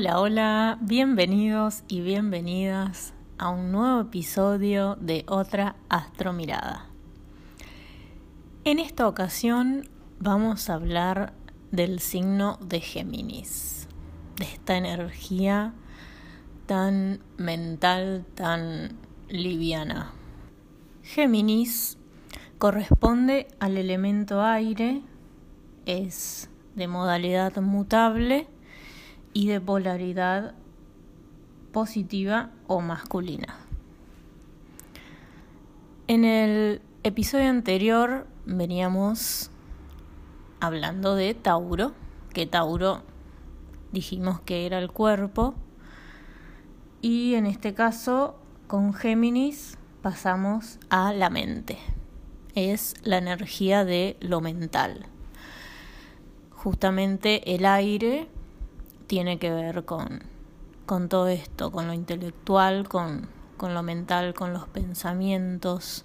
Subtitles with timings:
[0.00, 6.86] Hola, hola, bienvenidos y bienvenidas a un nuevo episodio de Otra Astromirada.
[8.62, 9.88] En esta ocasión
[10.20, 11.32] vamos a hablar
[11.72, 13.88] del signo de Géminis,
[14.36, 15.74] de esta energía
[16.66, 20.12] tan mental, tan liviana.
[21.02, 21.98] Géminis
[22.58, 25.02] corresponde al elemento aire,
[25.86, 28.46] es de modalidad mutable,
[29.38, 30.52] y de polaridad
[31.70, 33.54] positiva o masculina.
[36.08, 39.52] En el episodio anterior veníamos
[40.58, 41.92] hablando de Tauro,
[42.34, 43.02] que Tauro
[43.92, 45.54] dijimos que era el cuerpo,
[47.00, 51.78] y en este caso con Géminis pasamos a la mente.
[52.56, 55.06] Es la energía de lo mental.
[56.50, 58.26] Justamente el aire
[59.08, 60.22] tiene que ver con,
[60.86, 66.04] con todo esto, con lo intelectual, con, con lo mental, con los pensamientos,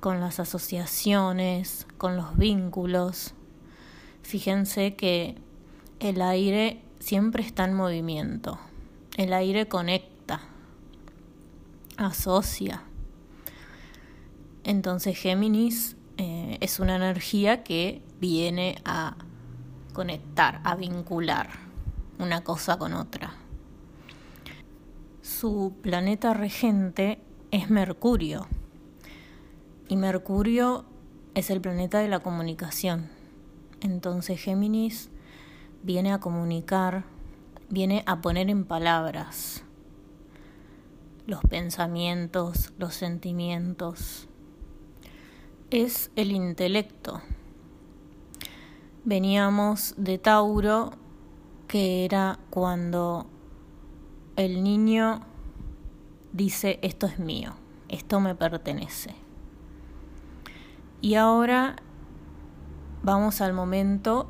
[0.00, 3.32] con las asociaciones, con los vínculos.
[4.22, 5.36] Fíjense que
[6.00, 8.58] el aire siempre está en movimiento.
[9.16, 10.40] El aire conecta,
[11.96, 12.82] asocia.
[14.64, 19.16] Entonces Géminis eh, es una energía que viene a
[19.92, 21.71] conectar, a vincular
[22.18, 23.34] una cosa con otra.
[25.22, 28.46] Su planeta regente es Mercurio.
[29.88, 30.84] Y Mercurio
[31.34, 33.08] es el planeta de la comunicación.
[33.80, 35.10] Entonces Géminis
[35.82, 37.04] viene a comunicar,
[37.68, 39.64] viene a poner en palabras
[41.26, 44.28] los pensamientos, los sentimientos.
[45.70, 47.22] Es el intelecto.
[49.04, 50.92] Veníamos de Tauro
[51.72, 53.24] que era cuando
[54.36, 55.22] el niño
[56.34, 57.54] dice esto es mío,
[57.88, 59.14] esto me pertenece.
[61.00, 61.76] Y ahora
[63.02, 64.28] vamos al momento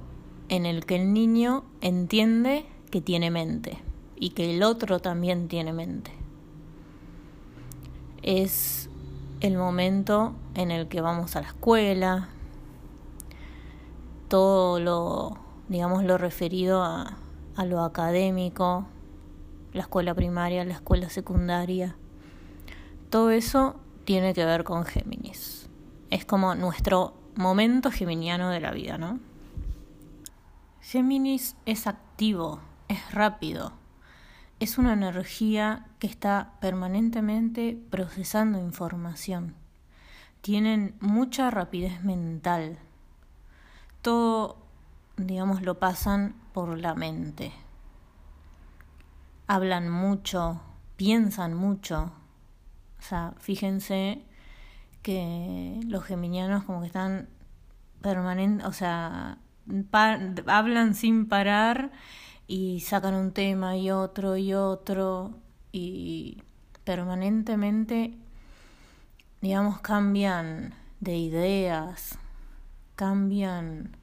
[0.50, 3.82] en el que el niño entiende que tiene mente
[4.14, 6.12] y que el otro también tiene mente.
[8.22, 8.88] Es
[9.40, 12.28] el momento en el que vamos a la escuela,
[14.28, 15.38] todo lo,
[15.68, 17.16] digamos, lo referido a,
[17.56, 18.86] a lo académico,
[19.72, 21.96] la escuela primaria, la escuela secundaria.
[23.10, 25.68] Todo eso tiene que ver con Géminis.
[26.10, 29.18] Es como nuestro momento geminiano de la vida, ¿no?
[30.80, 33.72] Géminis es activo, es rápido,
[34.62, 39.54] es una energía que está permanentemente procesando información.
[40.40, 42.78] Tienen mucha rapidez mental.
[44.02, 44.61] Todo,
[45.16, 47.52] digamos, lo pasan por la mente.
[49.46, 50.60] Hablan mucho,
[50.96, 52.12] piensan mucho.
[52.98, 54.22] O sea, fíjense
[55.02, 57.28] que los geminianos como que están
[58.00, 59.38] permanentes, o sea,
[60.46, 61.90] hablan sin parar
[62.46, 65.34] y sacan un tema y otro y otro
[65.72, 66.42] y
[66.84, 68.14] permanentemente,
[69.40, 72.18] digamos, cambian de ideas,
[72.94, 73.96] cambian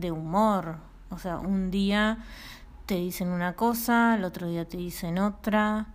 [0.00, 0.78] de humor,
[1.10, 2.18] o sea, un día
[2.86, 5.88] te dicen una cosa, el otro día te dicen otra.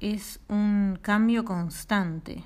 [0.00, 2.44] Es un cambio constante.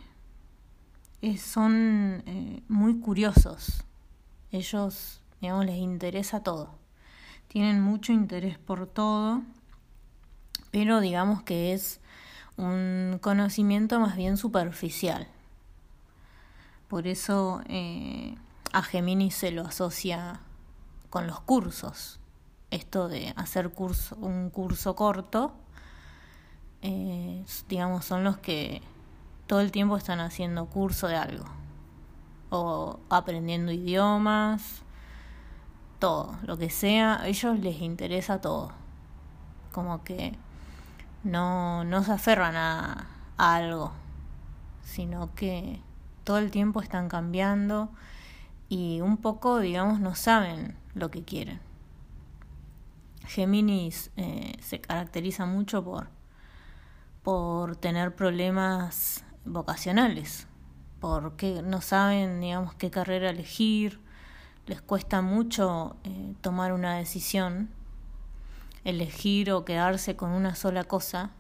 [1.39, 3.85] son eh, muy curiosos.
[4.53, 6.79] Ellos, digamos, les interesa todo.
[7.49, 9.43] Tienen mucho interés por todo,
[10.71, 12.01] pero digamos que es
[12.57, 15.29] un conocimiento más bien superficial.
[16.89, 18.37] Por eso eh,
[18.77, 20.41] a Gemini se lo asocia
[21.09, 22.21] con los cursos.
[22.71, 25.55] Esto de hacer curso, un curso corto,
[26.83, 28.83] eh, digamos, son los que
[29.47, 31.47] todo el tiempo están haciendo curso de algo.
[32.51, 34.83] O aprendiendo idiomas,
[35.99, 38.73] todo, lo que sea, a ellos les interesa todo.
[39.73, 40.37] Como que
[41.25, 43.07] no, no se aferran a,
[43.39, 43.93] a algo,
[44.83, 45.81] sino que
[46.25, 47.89] todo el tiempo están cambiando
[48.69, 51.61] y un poco, digamos, no saben lo que quieren.
[53.27, 56.09] Géminis eh, se caracteriza mucho por,
[57.23, 60.47] por tener problemas vocacionales,
[61.01, 64.01] porque no saben, digamos, qué carrera elegir,
[64.67, 67.71] les cuesta mucho eh, tomar una decisión,
[68.85, 71.31] elegir o quedarse con una sola cosa,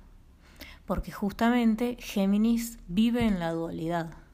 [0.87, 4.25] porque justamente Géminis vive en la dualidad.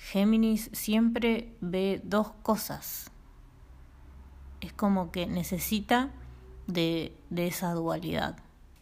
[0.00, 3.10] Géminis siempre ve dos cosas.
[4.60, 6.10] Es como que necesita
[6.66, 8.38] de, esa dualidad.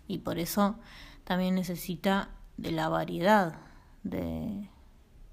[0.06, 0.76] Y por eso
[1.24, 3.58] también necesita de la variedad
[4.04, 4.70] de,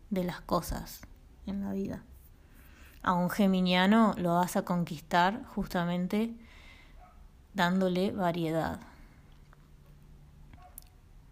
[0.10, 1.02] de las cosas
[1.46, 2.04] en la vida.
[3.02, 6.36] A un geminiano lo vas a conquistar justamente
[7.54, 8.82] dándole variedad.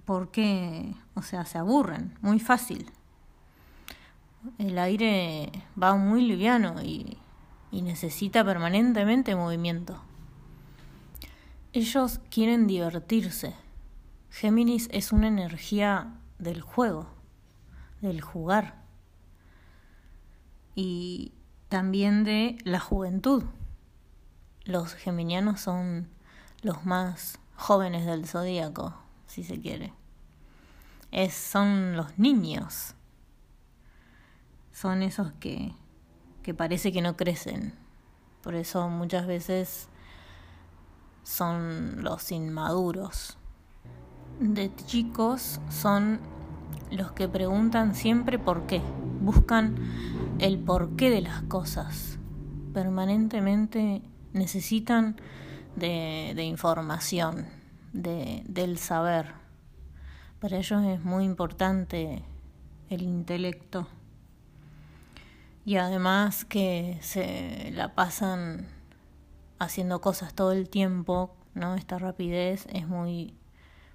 [0.05, 2.91] Porque, o sea, se aburren, muy fácil.
[4.57, 5.51] El aire
[5.81, 7.18] va muy liviano y,
[7.72, 10.01] necesita permanentemente movimiento.
[11.72, 13.56] Ellos quieren divertirse.
[14.30, 17.07] Géminis es una energía del juego,
[18.01, 18.84] del jugar
[20.75, 21.31] y
[21.69, 23.44] también de la juventud.
[24.66, 26.10] Los geminianos son
[26.62, 29.94] los más jóvenes del zodíaco, si se quiere.
[31.12, 32.96] Es, son los niños.
[34.74, 35.72] Son esos que,
[36.42, 37.74] que parece que no crecen.
[38.42, 39.88] Por eso muchas veces
[41.24, 43.38] son los inmaduros.
[44.40, 46.20] De chicos son
[46.92, 48.81] los que preguntan siempre por qué,
[49.22, 49.75] buscan
[50.40, 52.20] el porqué de las cosas,
[52.74, 54.02] permanentemente
[54.34, 55.16] necesitan
[55.75, 57.46] de, de información,
[57.94, 59.34] de, del saber.
[60.40, 62.24] Para ellos es muy importante
[62.90, 63.88] el intelecto
[65.65, 68.68] y además que se la pasan
[69.60, 71.75] haciendo cosas todo el tiempo, ¿no?
[71.75, 73.38] Esta rapidez es muy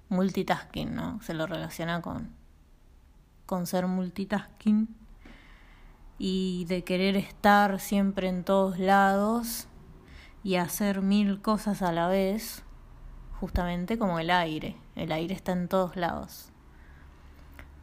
[0.09, 1.21] multitasking, ¿no?
[1.21, 2.33] Se lo relaciona con,
[3.45, 4.95] con ser multitasking
[6.17, 9.67] y de querer estar siempre en todos lados
[10.43, 12.63] y hacer mil cosas a la vez,
[13.39, 14.75] justamente como el aire.
[14.95, 16.51] El aire está en todos lados.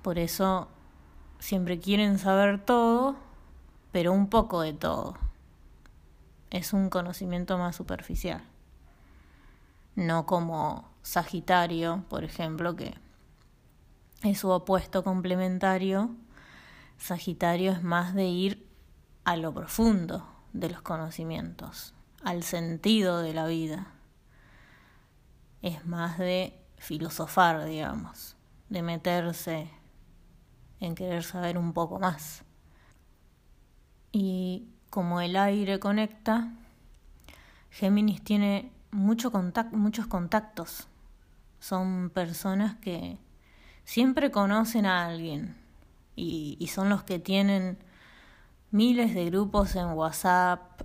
[0.02, 0.68] Por eso
[1.38, 3.16] siempre quieren saber todo,
[3.96, 5.16] pero un poco de todo.
[6.50, 8.42] Es un conocimiento más superficial
[9.94, 12.94] no como Sagitario, por ejemplo, que
[14.22, 16.10] es su opuesto complementario.
[16.98, 18.68] Sagitario es más de ir
[19.24, 23.86] a lo profundo de los conocimientos, al sentido de la vida.
[25.62, 28.36] Es más de filosofar, digamos,
[28.68, 29.70] de meterse
[30.80, 32.42] en querer saber un poco más.
[34.18, 36.54] Y como el aire conecta,
[37.70, 39.30] Géminis tiene mucho
[39.72, 40.88] muchos contactos.
[41.60, 43.18] Son personas que
[43.84, 45.54] siempre conocen a alguien
[46.14, 47.76] y, y son los que tienen
[48.70, 50.80] miles de grupos en WhatsApp,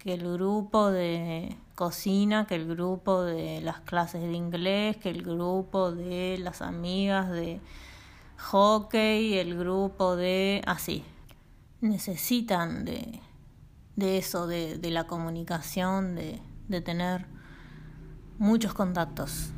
[0.00, 5.22] que el grupo de cocina, que el grupo de las clases de inglés, que el
[5.22, 7.60] grupo de las amigas de
[8.36, 11.04] hockey, el grupo de así.
[11.80, 13.20] Necesitan de,
[13.96, 17.26] de eso, de, de la comunicación, de, de tener
[18.38, 19.52] muchos contactos.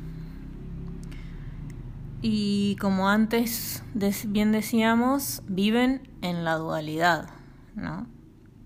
[2.21, 3.83] Y como antes
[4.27, 7.29] bien decíamos, viven en la dualidad,
[7.75, 8.05] ¿no?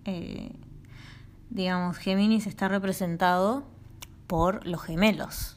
[0.04, 0.52] Eh,
[1.50, 3.66] digamos, Géminis está representado
[4.28, 5.56] por los gemelos.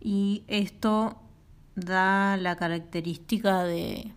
[0.00, 1.16] Y esto
[1.76, 4.12] da la característica de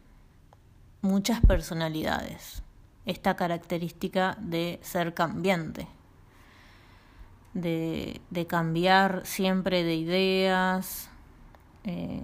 [1.06, 2.64] muchas personalidades,
[3.06, 5.88] esta característica de ser cambiante
[7.56, 11.10] de, cambiar siempre de ideas,
[11.86, 12.24] eh,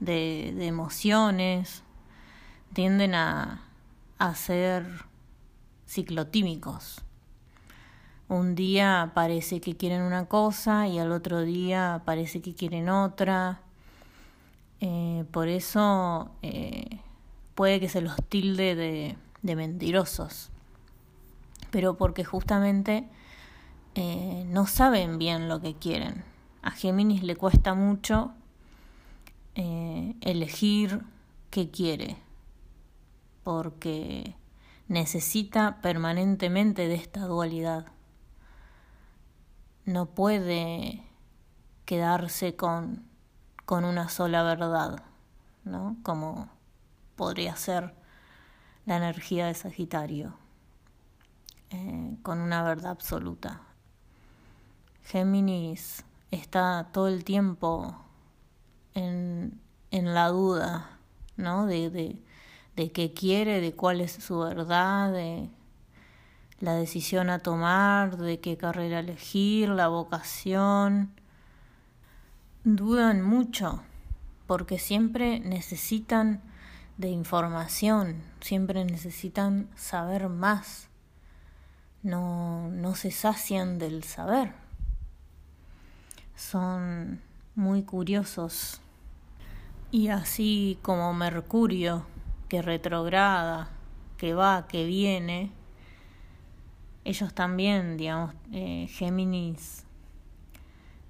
[0.00, 1.82] de, emociones,
[2.72, 3.62] tienden a,
[4.18, 4.86] a ser
[5.88, 7.02] ciclotímicos.
[8.28, 13.60] Un día parece que quieren una cosa y al otro día parece que quieren otra.
[14.80, 17.00] Eh, por eso eh,
[17.56, 20.50] puede que se los tilde de, de mentirosos.
[21.72, 23.08] Pero porque justamente
[23.96, 26.22] eh, no saben bien lo que quieren.
[26.62, 28.32] A Géminis le cuesta mucho
[29.54, 31.02] eh, elegir
[31.48, 32.18] qué quiere,
[33.42, 34.36] porque
[34.86, 37.86] necesita permanentemente de esta dualidad.
[39.86, 41.02] No puede
[41.86, 43.06] quedarse con,
[43.64, 45.02] con una sola verdad,
[45.64, 45.96] ¿no?
[46.02, 46.50] Como
[47.16, 47.94] podría ser
[48.84, 50.34] la energía de Sagitario,
[51.70, 53.62] eh, con una verdad absoluta.
[55.02, 57.96] Géminis está todo el tiempo
[58.94, 60.98] en, en la duda,
[61.36, 61.66] ¿no?
[61.66, 62.22] De, de,
[62.76, 65.48] de qué quiere, de cuál es su verdad, de
[66.60, 71.10] la decisión a tomar, de qué carrera elegir, la vocación.
[72.64, 73.82] Dudan mucho
[74.46, 76.42] porque siempre necesitan
[76.96, 80.88] de información, siempre necesitan saber más.
[82.02, 84.66] No, no se sacian del saber
[86.36, 87.20] son
[87.54, 88.80] muy curiosos.
[89.90, 92.06] Y así como Mercurio,
[92.48, 93.70] que retrograda,
[94.18, 95.50] que va, que viene,
[97.04, 99.84] ellos también, digamos, eh, Géminis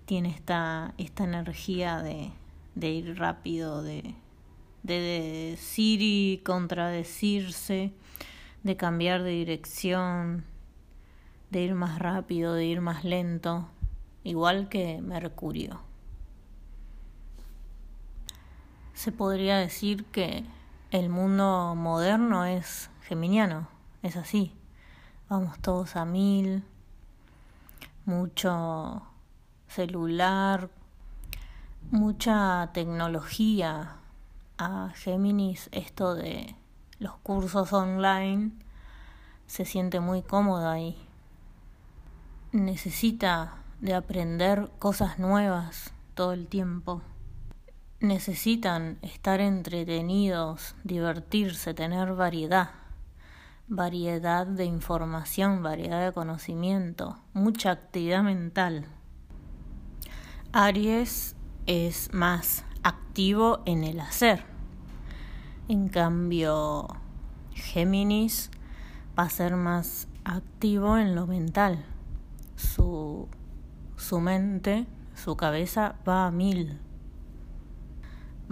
[0.04, 2.30] tiene esta, esta energía de,
[2.74, 4.14] de ir rápido, de,
[4.86, 7.92] de decir y contradecirse,
[8.62, 10.44] de cambiar de dirección,
[11.50, 13.68] de ir más rápido, de ir más lento,
[14.24, 15.80] igual que Mercurio.
[18.94, 20.44] Se podría decir que
[20.90, 23.68] el mundo moderno es geminiano,
[24.02, 24.52] es así.
[25.28, 26.64] Vamos todos a mil,
[28.04, 29.02] mucho
[29.68, 30.70] celular,
[31.90, 33.96] mucha tecnología.
[34.58, 36.56] A Géminis esto de
[36.98, 38.52] los cursos online
[39.46, 40.96] se siente muy cómodo ahí.
[42.52, 47.02] Necesita de aprender cosas nuevas todo el tiempo.
[48.00, 52.70] Necesitan estar entretenidos, divertirse, tener variedad
[53.68, 58.86] variedad de información, variedad de conocimiento, mucha actividad mental.
[60.52, 61.34] Aries
[61.66, 64.44] es más activo en el hacer.
[65.68, 66.86] En cambio,
[67.52, 68.50] Géminis
[69.18, 71.84] va a ser más activo en lo mental.
[72.56, 73.28] Su,
[73.96, 76.78] su mente, su cabeza va a mil.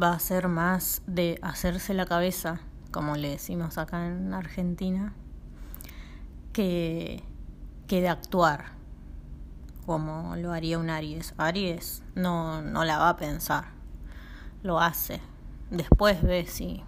[0.00, 2.60] Va a ser más de hacerse la cabeza
[2.94, 5.14] como le decimos acá en Argentina,
[6.52, 7.24] que,
[7.88, 8.66] que de actuar,
[9.84, 11.34] como lo haría un Aries.
[11.36, 13.73] Aries no, no la va a pensar,
[14.64, 15.20] lo hace.
[15.70, 16.82] Después ve si,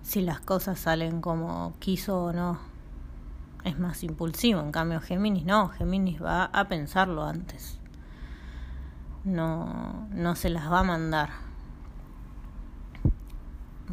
[0.00, 2.58] si las cosas salen como quiso o no.
[3.64, 7.78] Es más impulsivo, en cambio Géminis no, Géminis va a pensarlo antes.
[9.24, 11.30] No, no se las va a mandar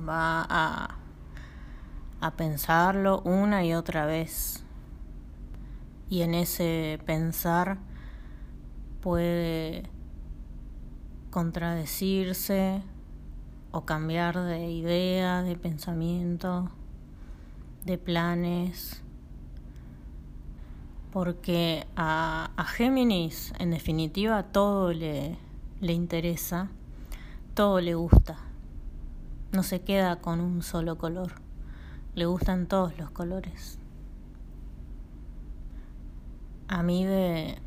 [0.08, 0.96] va a,
[2.22, 4.64] a pensarlo una y otra vez.
[6.10, 7.78] Y en ese pensar
[9.02, 9.90] puede
[11.30, 12.82] contradecirse
[13.72, 16.70] o cambiar de idea, de pensamiento,
[17.86, 19.04] de planes.
[21.12, 25.38] Porque a, a Géminis, en definitiva, todo le,
[25.82, 26.70] le interesa,
[27.54, 28.50] todo le gusta
[29.52, 31.34] no se queda con un solo color,
[32.16, 33.80] le gustan todos los colores.
[36.68, 37.58] A mí de,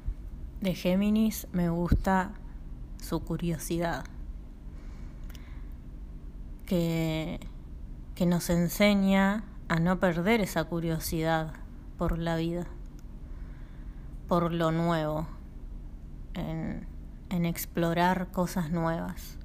[0.61, 2.33] de Géminis me gusta
[3.02, 4.04] su curiosidad,
[6.66, 7.40] que,
[8.14, 11.54] que nos enseña a no perder esa curiosidad
[11.99, 12.66] por la vida,
[14.28, 15.26] por lo nuevo,
[16.35, 16.87] en,
[17.28, 19.37] en explorar cosas nuevas.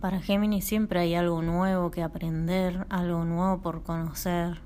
[0.00, 4.60] Para Géminis siempre hay algo nuevo que aprender, algo nuevo por conocer.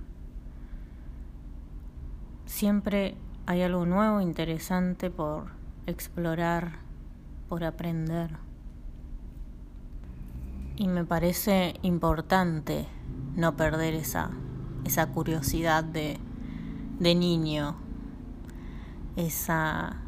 [2.44, 3.16] Siempre
[3.46, 5.46] hay algo nuevo, interesante por
[5.86, 6.80] explorar,
[7.52, 8.38] por aprender.
[10.74, 12.88] Y me parece importante
[13.36, 14.30] no perder esa,
[14.86, 16.16] esa curiosidad de,
[16.98, 17.76] de niño,
[19.16, 19.98] esa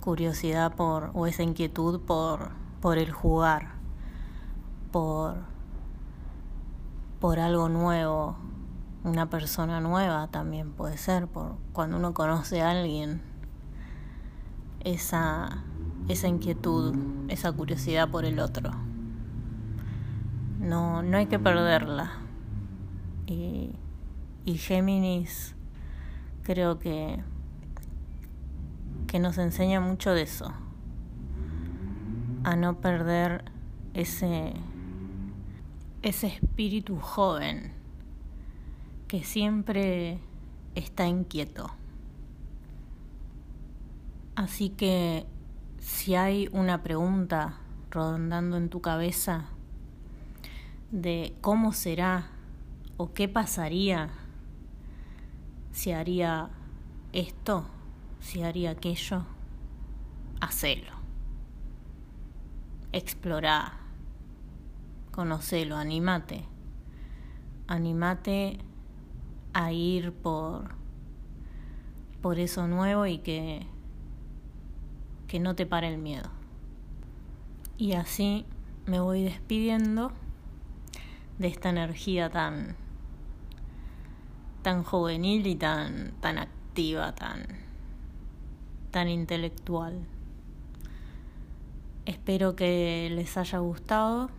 [0.00, 3.74] curiosidad por, o esa inquietud por por el jugar,
[4.92, 5.34] por,
[7.20, 8.36] por algo nuevo,
[9.04, 13.20] una persona nueva también puede ser, por cuando uno conoce a alguien,
[14.82, 15.62] esa,
[16.12, 16.94] esa inquietud,
[17.28, 18.70] esa curiosidad por el otro.
[20.58, 22.12] No, no hay que perderla.
[23.26, 23.70] Y,
[24.44, 25.54] y Géminis
[26.42, 27.22] creo que,
[29.06, 30.52] que nos enseña mucho de eso
[32.42, 33.44] a no perder
[33.94, 34.54] ese,
[36.02, 37.72] ese espíritu joven
[39.06, 40.18] que siempre
[40.74, 41.70] está inquieto.
[44.36, 45.26] Así que
[45.80, 47.58] si hay una pregunta
[47.90, 49.46] rondando en tu cabeza
[50.92, 52.28] de cómo será
[52.96, 54.10] o qué pasaría
[55.72, 56.50] si haría
[57.12, 57.64] esto,
[58.20, 59.24] si haría aquello,
[60.40, 60.92] hacelo.
[62.92, 63.78] Explora,
[65.12, 66.44] conocelo, animate,
[67.68, 68.58] animate
[69.52, 70.74] a ir por,
[72.20, 73.66] por eso nuevo y que,
[75.30, 76.28] que no te pare el miedo.
[77.78, 78.46] Y así
[78.84, 80.10] me voy despidiendo
[81.38, 82.74] de esta energía tan
[84.62, 87.46] tan juvenil y tan tan activa, tan
[88.90, 90.04] tan intelectual.
[92.06, 94.30] Espero que les haya gustado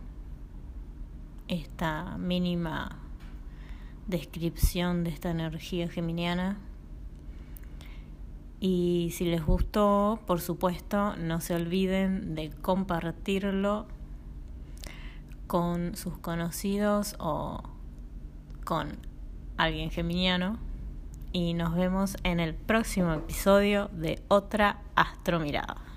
[1.48, 2.98] esta mínima
[4.08, 6.58] descripción de esta energía geminiana.
[8.64, 13.88] Y si les gustó, por supuesto, no se olviden de compartirlo
[15.48, 17.60] con sus conocidos o
[18.64, 18.98] con
[19.56, 20.60] alguien geminiano.
[21.32, 25.91] Y nos vemos en el próximo episodio de Otra Astromirada.